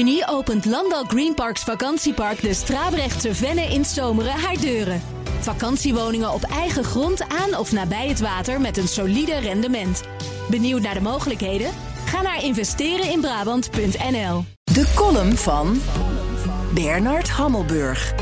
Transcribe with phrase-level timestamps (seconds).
[0.00, 5.02] juni opent Landal Greenparks vakantiepark de Strabrechtse Venne in Zomeren haar deuren.
[5.40, 10.02] Vakantiewoningen op eigen grond aan of nabij het water met een solide rendement.
[10.50, 11.70] Benieuwd naar de mogelijkheden?
[12.04, 14.44] Ga naar investereninbrabant.nl.
[14.64, 15.80] De column van
[16.74, 18.14] Bernard Hammelburg.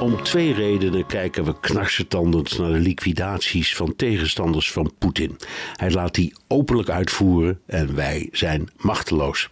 [0.00, 5.36] Om twee redenen kijken we knarsetandend naar de liquidaties van tegenstanders van Poetin.
[5.76, 9.48] Hij laat die openlijk uitvoeren en wij zijn machteloos.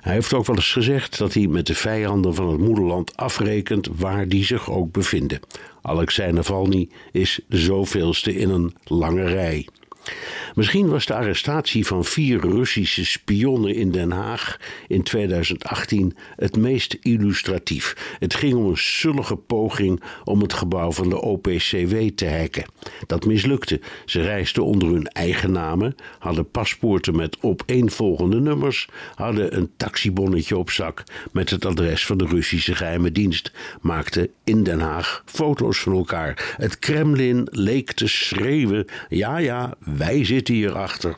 [0.00, 3.88] Hij heeft ook wel eens gezegd dat hij met de vijanden van het moederland afrekent
[3.96, 5.40] waar die zich ook bevinden.
[5.82, 9.66] Alexei Navalny is zoveelste in een lange rij.
[10.54, 16.96] Misschien was de arrestatie van vier Russische spionnen in Den Haag in 2018 het meest
[17.00, 18.16] illustratief.
[18.18, 22.64] Het ging om een sullige poging om het gebouw van de OPCW te hacken.
[23.06, 23.80] Dat mislukte.
[24.04, 30.70] Ze reisden onder hun eigen namen, hadden paspoorten met opeenvolgende nummers, hadden een taxibonnetje op
[30.70, 35.92] zak met het adres van de Russische geheime dienst, maakten in Den Haag foto's van
[35.92, 36.54] elkaar.
[36.56, 41.16] Het Kremlin leek te schreeuwen: ja, ja, wij zitten hierachter.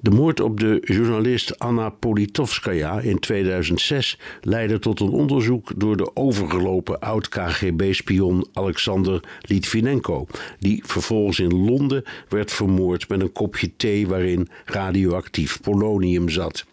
[0.00, 6.16] De moord op de journalist Anna Politkovskaya in 2006 leidde tot een onderzoek door de
[6.16, 10.26] overgelopen oud-KGB-spion Alexander Litvinenko,
[10.58, 16.66] die vervolgens in Londen werd vermoord met een kopje thee waarin radioactief polonium zat.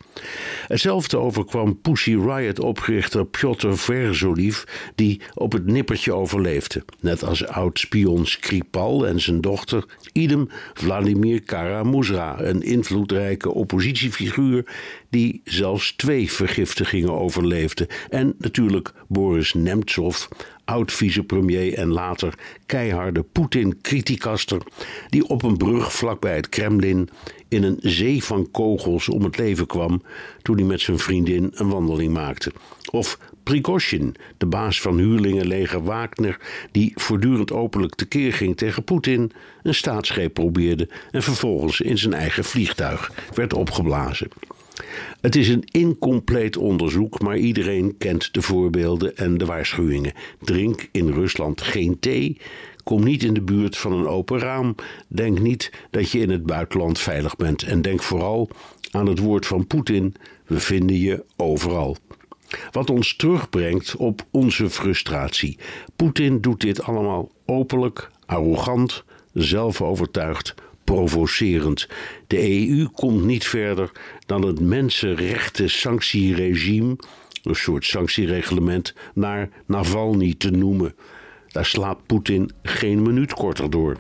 [0.68, 4.64] Hetzelfde overkwam Pussy Riot-oprichter Piotr Verzoliv,
[4.96, 6.86] die op het nippertje overleefde.
[7.00, 14.66] Net als oud-spion Skripal en zijn dochter, idem Vladimir Karamuzra, een invloedrijke oppositiefiguur
[15.10, 17.88] die zelfs twee vergiftigingen overleefde.
[18.10, 20.28] En natuurlijk Boris Nemtsov,
[20.66, 22.34] oud-vicepremier en later
[22.66, 24.62] keiharde Poetin-criticaster,
[25.10, 27.10] die op een brug vlakbij het Kremlin
[27.48, 30.02] in een zee van kogels om het leven kwam
[30.42, 32.52] toen hij met zijn vriendin een wandeling maakte.
[32.92, 36.40] Of Prigozhin, de baas van huurlingenleger Wagner,
[36.72, 39.32] die voortdurend openlijk tekeer ging tegen Poetin,
[39.64, 44.28] een staatsgreep probeerde en vervolgens in zijn eigen vliegtuig werd opgeblazen.
[45.22, 50.14] Het is een incompleet onderzoek, maar iedereen kent de voorbeelden en de waarschuwingen.
[50.40, 52.38] Drink in Rusland geen thee.
[52.84, 54.76] Kom niet in de buurt van een open raam.
[55.08, 57.64] Denk niet dat je in het buitenland veilig bent.
[57.64, 58.50] En denk vooral
[58.92, 61.98] aan het woord van Poetin: we vinden je overal.
[62.72, 65.58] Wat ons terugbrengt op onze frustratie.
[65.96, 69.04] Poetin doet dit allemaal openlijk, arrogant,
[69.34, 71.88] zelfovertuigd, provocerend.
[72.28, 73.92] De EU komt niet verder
[74.26, 76.96] dan het mensenrechten sanctieregime,
[77.44, 80.96] een soort sanctiereglement, naar Navalny te noemen.
[81.48, 83.98] Daar slaapt Poetin geen minuut korter door.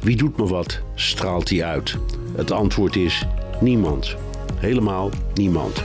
[0.00, 1.98] Wie doet me wat, straalt hij uit.
[2.36, 3.24] Het antwoord is
[3.60, 4.16] niemand.
[4.54, 5.84] Helemaal niemand.